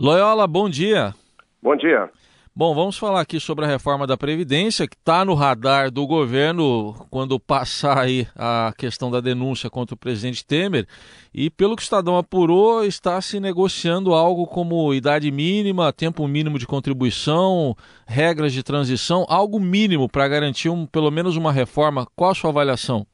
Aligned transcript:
Loyola, 0.00 0.46
bom 0.46 0.70
dia. 0.70 1.12
Bom 1.60 1.74
dia. 1.74 2.08
Bom, 2.54 2.72
vamos 2.72 2.96
falar 2.96 3.20
aqui 3.20 3.40
sobre 3.40 3.64
a 3.64 3.68
reforma 3.68 4.06
da 4.06 4.16
Previdência, 4.16 4.86
que 4.86 4.94
está 4.94 5.24
no 5.24 5.34
radar 5.34 5.90
do 5.90 6.06
governo 6.06 6.94
quando 7.10 7.38
passar 7.40 7.98
aí 7.98 8.24
a 8.36 8.72
questão 8.78 9.10
da 9.10 9.20
denúncia 9.20 9.68
contra 9.68 9.96
o 9.96 9.98
presidente 9.98 10.46
Temer. 10.46 10.86
E 11.34 11.50
pelo 11.50 11.74
que 11.74 11.82
o 11.82 11.84
Estadão 11.84 12.16
apurou, 12.16 12.84
está 12.84 13.20
se 13.20 13.40
negociando 13.40 14.14
algo 14.14 14.46
como 14.46 14.94
idade 14.94 15.32
mínima, 15.32 15.92
tempo 15.92 16.28
mínimo 16.28 16.60
de 16.60 16.66
contribuição, 16.66 17.74
regras 18.06 18.52
de 18.52 18.62
transição, 18.62 19.26
algo 19.28 19.58
mínimo 19.58 20.08
para 20.08 20.28
garantir 20.28 20.68
um, 20.68 20.86
pelo 20.86 21.10
menos 21.10 21.36
uma 21.36 21.50
reforma. 21.50 22.06
Qual 22.14 22.30
a 22.30 22.34
sua 22.36 22.50
avaliação? 22.50 23.04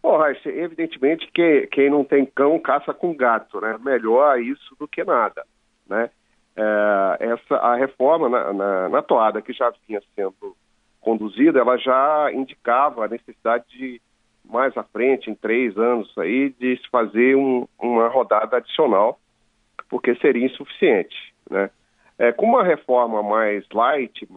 Bom, 0.00 0.16
Raíssa, 0.16 0.48
evidentemente 0.50 1.28
que 1.34 1.68
quem 1.72 1.90
não 1.90 2.04
tem 2.04 2.24
cão 2.24 2.60
caça 2.60 2.94
com 2.94 3.12
gato, 3.12 3.60
né? 3.60 3.76
Melhor 3.84 4.40
isso 4.40 4.76
do 4.78 4.86
que 4.86 5.02
nada, 5.02 5.44
né? 5.90 6.08
é, 6.56 7.16
essa, 7.20 7.56
a 7.56 7.76
reforma 7.76 8.28
na, 8.28 8.52
na, 8.52 8.88
na, 8.88 9.02
toada 9.02 9.40
que 9.40 9.52
já 9.52 9.72
vinha 9.86 10.00
sendo 10.14 10.56
conduzida, 11.00 11.60
ela 11.60 11.76
já 11.76 12.30
indicava 12.32 13.04
a 13.04 13.08
necessidade 13.08 13.64
de, 13.70 14.00
mais 14.44 14.76
à 14.76 14.82
frente, 14.82 15.30
em 15.30 15.34
três 15.34 15.76
anos 15.78 16.12
aí, 16.18 16.50
de 16.50 16.76
se 16.76 16.88
fazer 16.90 17.36
um, 17.36 17.66
uma 17.78 18.08
rodada 18.08 18.58
adicional, 18.58 19.18
porque 19.88 20.14
seria 20.16 20.46
insuficiente, 20.46 21.16
né? 21.50 21.70
É, 22.18 22.32
com 22.32 22.44
uma 22.44 22.62
reforma 22.62 23.22
mais 23.22 23.64
light, 23.72 24.28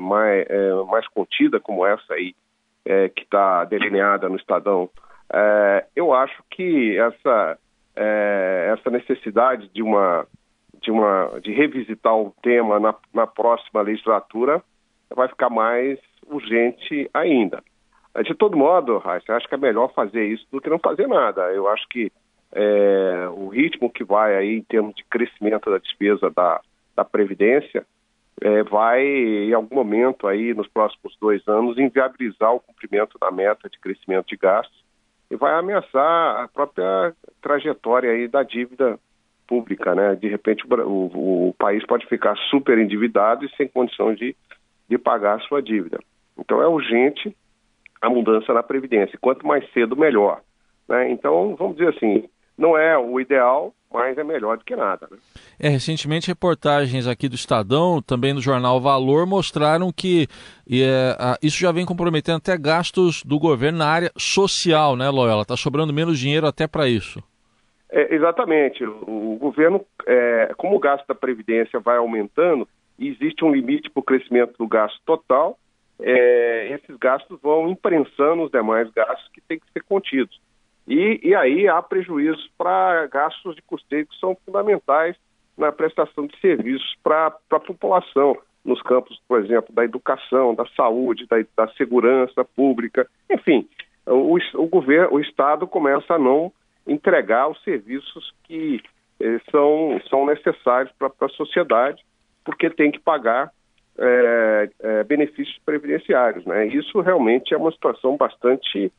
mais, 0.00 0.46
é, 0.48 0.72
mais 0.88 1.08
contida 1.08 1.58
como 1.58 1.84
essa 1.84 2.14
aí, 2.14 2.36
é, 2.84 3.08
que 3.08 3.22
está 3.22 3.64
delineada 3.64 4.28
no 4.28 4.36
Estadão, 4.36 4.88
é, 5.32 5.86
eu 5.96 6.14
acho 6.14 6.40
que 6.48 6.96
essa, 6.96 7.58
é, 7.96 8.72
essa 8.72 8.90
necessidade 8.90 9.68
de 9.74 9.82
uma 9.82 10.24
de, 10.82 10.90
uma, 10.90 11.40
de 11.42 11.52
revisitar 11.52 12.16
o 12.16 12.34
tema 12.42 12.78
na, 12.78 12.94
na 13.14 13.26
próxima 13.26 13.80
legislatura 13.82 14.62
vai 15.14 15.28
ficar 15.28 15.50
mais 15.50 15.98
urgente 16.26 17.10
ainda. 17.12 17.62
De 18.24 18.34
todo 18.34 18.56
modo, 18.56 18.98
Raíssa, 18.98 19.34
acho 19.34 19.48
que 19.48 19.54
é 19.54 19.58
melhor 19.58 19.92
fazer 19.94 20.24
isso 20.26 20.46
do 20.50 20.60
que 20.60 20.68
não 20.68 20.78
fazer 20.78 21.06
nada. 21.06 21.50
Eu 21.52 21.68
acho 21.68 21.88
que 21.88 22.12
é, 22.52 23.28
o 23.34 23.48
ritmo 23.48 23.90
que 23.90 24.04
vai 24.04 24.36
aí 24.36 24.58
em 24.58 24.62
termos 24.62 24.94
de 24.94 25.04
crescimento 25.04 25.70
da 25.70 25.78
despesa 25.78 26.30
da, 26.30 26.60
da 26.94 27.04
Previdência 27.04 27.86
é, 28.40 28.62
vai, 28.64 29.02
em 29.02 29.54
algum 29.54 29.76
momento 29.76 30.26
aí, 30.26 30.52
nos 30.52 30.68
próximos 30.68 31.16
dois 31.20 31.46
anos, 31.48 31.78
inviabilizar 31.78 32.52
o 32.52 32.60
cumprimento 32.60 33.18
da 33.18 33.30
meta 33.30 33.68
de 33.70 33.78
crescimento 33.78 34.26
de 34.26 34.36
gastos 34.36 34.82
e 35.30 35.36
vai 35.36 35.54
ameaçar 35.54 36.42
a 36.42 36.48
própria 36.48 37.14
trajetória 37.40 38.10
aí 38.10 38.28
da 38.28 38.42
dívida 38.42 38.98
pública, 39.46 39.94
né? 39.94 40.14
De 40.14 40.28
repente 40.28 40.64
o, 40.66 40.74
o, 40.74 41.48
o, 41.48 41.54
país 41.54 41.84
pode 41.86 42.06
ficar 42.06 42.36
super 42.50 42.78
endividado 42.78 43.44
e 43.44 43.56
sem 43.56 43.68
condição 43.68 44.14
de, 44.14 44.34
de 44.88 44.98
pagar 44.98 45.36
a 45.36 45.40
sua 45.40 45.62
dívida. 45.62 45.98
Então 46.38 46.62
é 46.62 46.66
urgente 46.66 47.34
a 48.00 48.10
mudança 48.10 48.52
na 48.52 48.62
Previdência. 48.62 49.18
Quanto 49.20 49.46
mais 49.46 49.64
cedo, 49.72 49.96
melhor. 49.96 50.40
Né? 50.88 51.10
Então, 51.10 51.54
vamos 51.56 51.76
dizer 51.76 51.94
assim, 51.94 52.28
não 52.58 52.76
é 52.76 52.98
o 52.98 53.20
ideal, 53.20 53.72
mas 53.92 54.16
é 54.18 54.24
melhor 54.24 54.58
do 54.58 54.64
que 54.64 54.74
nada. 54.74 55.06
Né? 55.10 55.18
É, 55.60 55.68
recentemente 55.68 56.26
reportagens 56.26 57.06
aqui 57.06 57.28
do 57.28 57.34
Estadão, 57.34 58.02
também 58.02 58.34
do 58.34 58.40
jornal 58.40 58.80
Valor, 58.80 59.26
mostraram 59.26 59.92
que 59.92 60.26
é, 60.70 61.16
a, 61.18 61.38
isso 61.42 61.58
já 61.58 61.70
vem 61.70 61.86
comprometendo 61.86 62.38
até 62.38 62.56
gastos 62.56 63.22
do 63.22 63.38
governo 63.38 63.78
na 63.78 63.86
área 63.86 64.12
social, 64.16 64.96
né, 64.96 65.08
Loyola? 65.08 65.42
Está 65.42 65.56
sobrando 65.56 65.92
menos 65.92 66.18
dinheiro 66.18 66.46
até 66.46 66.66
para 66.66 66.88
isso. 66.88 67.22
É, 67.92 68.14
exatamente. 68.14 68.82
O, 68.84 69.36
governo, 69.38 69.84
é, 70.06 70.54
como 70.56 70.74
o 70.74 70.78
gasto 70.78 71.06
da 71.06 71.14
Previdência 71.14 71.78
vai 71.78 71.98
aumentando, 71.98 72.66
existe 72.98 73.44
um 73.44 73.52
limite 73.52 73.90
para 73.90 74.00
o 74.00 74.04
crescimento 74.04 74.56
do 74.58 74.66
gasto 74.66 74.98
total, 75.04 75.58
é, 76.00 76.72
esses 76.72 76.96
gastos 76.96 77.38
vão 77.42 77.68
imprensando 77.68 78.44
os 78.44 78.50
demais 78.50 78.90
gastos 78.90 79.28
que 79.32 79.42
têm 79.42 79.58
que 79.58 79.70
ser 79.72 79.82
contidos. 79.84 80.40
E, 80.88 81.20
e 81.22 81.34
aí 81.34 81.68
há 81.68 81.80
prejuízos 81.82 82.50
para 82.56 83.06
gastos 83.06 83.54
de 83.54 83.62
custeio 83.62 84.06
que 84.06 84.18
são 84.18 84.36
fundamentais 84.44 85.14
na 85.56 85.70
prestação 85.70 86.26
de 86.26 86.36
serviços 86.40 86.96
para 87.04 87.26
a 87.50 87.60
população, 87.60 88.38
nos 88.64 88.80
campos, 88.82 89.20
por 89.28 89.40
exemplo, 89.44 89.74
da 89.74 89.84
educação, 89.84 90.54
da 90.54 90.64
saúde, 90.74 91.26
da, 91.26 91.36
da 91.56 91.70
segurança 91.74 92.44
pública, 92.44 93.06
enfim, 93.30 93.68
o, 94.06 94.38
o 94.54 94.66
governo, 94.66 95.16
o 95.16 95.20
Estado 95.20 95.66
começa 95.66 96.14
a 96.14 96.18
não 96.18 96.52
entregar 96.86 97.48
os 97.48 97.62
serviços 97.62 98.32
que 98.44 98.82
eh, 99.20 99.40
são, 99.50 100.00
são 100.08 100.26
necessários 100.26 100.92
para 100.98 101.10
a 101.20 101.28
sociedade, 101.30 102.02
porque 102.44 102.68
tem 102.70 102.90
que 102.90 102.98
pagar 102.98 103.52
eh, 103.98 104.70
eh, 104.80 105.04
benefícios 105.04 105.58
previdenciários. 105.64 106.44
Né? 106.44 106.66
Isso 106.66 107.00
realmente 107.00 107.54
é 107.54 107.56
uma 107.56 107.72
situação 107.72 108.16
bastante 108.16 108.92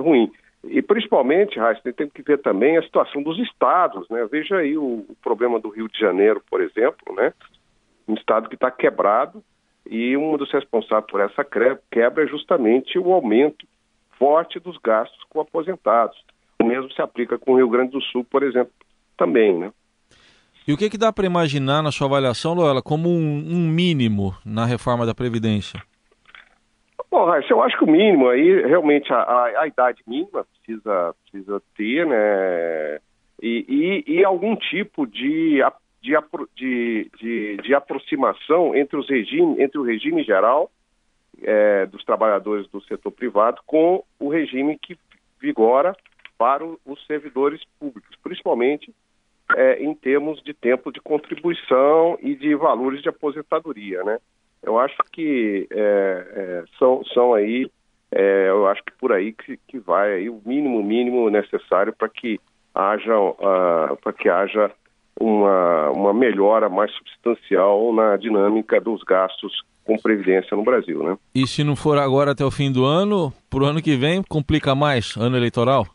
ruim. 0.00 0.30
E 0.64 0.82
principalmente, 0.82 1.58
Raíssa, 1.58 1.92
tem 1.92 2.08
que 2.08 2.22
ver 2.22 2.38
também 2.38 2.76
a 2.76 2.82
situação 2.82 3.22
dos 3.22 3.38
estados. 3.38 4.08
Né? 4.08 4.26
Veja 4.30 4.56
aí 4.56 4.76
o, 4.76 5.04
o 5.08 5.16
problema 5.22 5.60
do 5.60 5.68
Rio 5.68 5.88
de 5.88 5.98
Janeiro, 5.98 6.42
por 6.50 6.60
exemplo, 6.60 7.14
né? 7.14 7.32
um 8.08 8.14
estado 8.14 8.48
que 8.48 8.56
está 8.56 8.70
quebrado 8.70 9.42
e 9.88 10.16
um 10.16 10.36
dos 10.36 10.50
responsáveis 10.52 11.10
por 11.10 11.20
essa 11.20 11.44
quebra 11.44 12.24
é 12.24 12.26
justamente 12.26 12.98
o 12.98 13.12
aumento 13.12 13.66
forte 14.18 14.60
dos 14.60 14.78
gastos 14.78 15.22
com 15.28 15.40
aposentados. 15.40 16.16
O 16.62 16.66
mesmo 16.66 16.92
se 16.92 17.02
aplica 17.02 17.38
com 17.38 17.52
o 17.52 17.56
Rio 17.56 17.68
Grande 17.68 17.92
do 17.92 18.00
Sul, 18.00 18.24
por 18.24 18.42
exemplo, 18.42 18.72
também, 19.16 19.58
né? 19.58 19.72
E 20.66 20.72
o 20.72 20.76
que, 20.76 20.88
que 20.88 20.96
dá 20.96 21.12
para 21.12 21.26
imaginar, 21.26 21.82
na 21.82 21.90
sua 21.90 22.06
avaliação, 22.06 22.54
Loela, 22.54 22.80
como 22.80 23.08
um, 23.08 23.44
um, 23.50 23.68
mínimo 23.68 24.32
na 24.46 24.64
reforma 24.64 25.04
da 25.04 25.14
Previdência? 25.14 25.82
Bom, 27.10 27.24
Raíssa, 27.24 27.52
eu 27.52 27.60
acho 27.62 27.76
que 27.76 27.84
o 27.84 27.90
mínimo 27.90 28.28
aí, 28.28 28.62
realmente, 28.64 29.12
a, 29.12 29.16
a, 29.16 29.62
a 29.62 29.66
idade 29.66 30.02
mínima 30.06 30.44
precisa, 30.44 31.14
precisa 31.24 31.62
ter, 31.76 32.06
né? 32.06 33.00
E, 33.42 34.04
e, 34.06 34.18
e 34.18 34.24
algum 34.24 34.54
tipo 34.54 35.04
de, 35.04 35.60
de, 36.00 36.16
de, 36.54 37.10
de, 37.20 37.56
de 37.56 37.74
aproximação 37.74 38.74
entre, 38.76 38.96
os 38.96 39.10
regime, 39.10 39.60
entre 39.60 39.78
o 39.78 39.82
regime 39.82 40.22
geral 40.22 40.70
é, 41.42 41.86
dos 41.86 42.04
trabalhadores 42.04 42.68
do 42.68 42.80
setor 42.82 43.10
privado 43.10 43.60
com 43.66 44.04
o 44.20 44.28
regime 44.28 44.78
que 44.78 44.96
vigora 45.40 45.96
servidores 47.06 47.60
públicos, 47.78 48.16
principalmente 48.22 48.92
é, 49.56 49.82
em 49.82 49.94
termos 49.94 50.42
de 50.42 50.54
tempo 50.54 50.92
de 50.92 51.00
contribuição 51.00 52.18
e 52.20 52.34
de 52.34 52.54
valores 52.54 53.02
de 53.02 53.08
aposentadoria, 53.08 54.02
né? 54.02 54.18
Eu 54.62 54.78
acho 54.78 54.96
que 55.12 55.66
é, 55.70 56.26
é, 56.34 56.64
são, 56.78 57.04
são 57.12 57.34
aí, 57.34 57.68
é, 58.10 58.48
eu 58.48 58.66
acho 58.68 58.82
que 58.84 58.92
por 58.92 59.12
aí 59.12 59.32
que, 59.32 59.58
que 59.68 59.78
vai 59.78 60.12
aí 60.12 60.30
o 60.30 60.40
mínimo 60.44 60.82
mínimo 60.82 61.28
necessário 61.28 61.92
para 61.92 62.08
que 62.08 62.38
haja 62.74 63.18
uh, 63.18 63.96
para 64.00 64.12
que 64.12 64.28
haja 64.28 64.70
uma, 65.18 65.90
uma 65.90 66.14
melhora 66.14 66.68
mais 66.68 66.92
substancial 66.92 67.92
na 67.92 68.16
dinâmica 68.16 68.80
dos 68.80 69.02
gastos 69.02 69.52
com 69.84 69.98
previdência 69.98 70.56
no 70.56 70.62
Brasil, 70.62 71.02
né? 71.02 71.16
E 71.34 71.46
se 71.46 71.64
não 71.64 71.74
for 71.74 71.98
agora 71.98 72.30
até 72.30 72.44
o 72.44 72.50
fim 72.50 72.70
do 72.70 72.84
ano, 72.84 73.32
para 73.50 73.64
o 73.64 73.66
ano 73.66 73.82
que 73.82 73.96
vem 73.96 74.22
complica 74.22 74.74
mais 74.74 75.16
ano 75.16 75.36
eleitoral? 75.36 75.86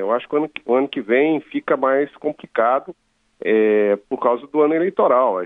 Eu 0.00 0.12
acho 0.12 0.28
que 0.28 0.34
o 0.34 0.38
ano, 0.38 0.50
o 0.66 0.74
ano 0.74 0.88
que 0.88 1.00
vem 1.00 1.40
fica 1.40 1.76
mais 1.76 2.14
complicado 2.16 2.94
é, 3.40 3.96
por 4.08 4.18
causa 4.18 4.46
do 4.46 4.60
ano 4.62 4.74
eleitoral, 4.74 5.42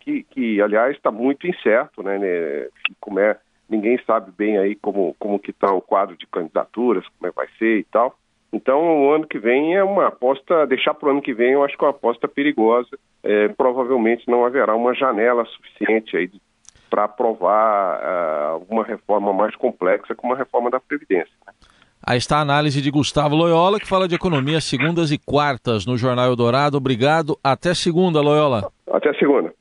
que, 0.00 0.22
que 0.24 0.60
aliás 0.60 0.96
está 0.96 1.10
muito 1.10 1.46
incerto, 1.46 2.02
né, 2.02 2.18
né 2.18 2.68
como 3.00 3.18
é, 3.20 3.38
ninguém 3.68 3.98
sabe 4.06 4.30
bem 4.36 4.58
aí 4.58 4.74
como, 4.74 5.14
como 5.18 5.38
que 5.38 5.50
está 5.50 5.72
o 5.72 5.80
quadro 5.80 6.16
de 6.16 6.26
candidaturas, 6.26 7.06
como 7.08 7.28
é 7.28 7.32
vai 7.32 7.48
ser 7.58 7.78
e 7.78 7.84
tal. 7.84 8.16
Então, 8.52 9.04
o 9.04 9.12
ano 9.12 9.26
que 9.26 9.38
vem 9.38 9.76
é 9.76 9.84
uma 9.84 10.06
aposta, 10.06 10.66
deixar 10.66 10.94
para 10.94 11.08
o 11.08 11.10
ano 11.10 11.22
que 11.22 11.34
vem 11.34 11.52
eu 11.52 11.62
acho 11.62 11.76
que 11.76 11.84
é 11.84 11.86
uma 11.86 11.92
aposta 11.92 12.26
perigosa. 12.26 12.98
É, 13.22 13.48
provavelmente 13.48 14.28
não 14.28 14.44
haverá 14.44 14.74
uma 14.74 14.94
janela 14.94 15.44
suficiente 15.44 16.16
aí 16.16 16.30
para 16.88 17.04
aprovar 17.04 18.00
uh, 18.00 18.52
alguma 18.54 18.84
reforma 18.84 19.32
mais 19.32 19.54
complexa 19.56 20.14
como 20.14 20.32
a 20.32 20.36
reforma 20.36 20.70
da 20.70 20.80
Previdência. 20.80 21.32
Né? 21.46 21.52
Aí 22.08 22.16
está 22.16 22.38
a 22.38 22.40
análise 22.40 22.80
de 22.80 22.90
Gustavo 22.90 23.36
Loyola, 23.36 23.78
que 23.78 23.86
fala 23.86 24.08
de 24.08 24.14
economia 24.14 24.62
segundas 24.62 25.12
e 25.12 25.18
quartas 25.18 25.84
no 25.84 25.98
Jornal 25.98 26.30
Eldorado. 26.30 26.78
Obrigado. 26.78 27.38
Até 27.44 27.74
segunda, 27.74 28.22
Loyola. 28.22 28.72
Até 28.90 29.12
segunda. 29.18 29.52